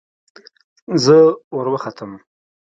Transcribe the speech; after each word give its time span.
زه 1.03 1.17
وروختم. 1.57 2.11